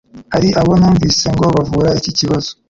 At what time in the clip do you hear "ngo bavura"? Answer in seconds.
1.35-1.89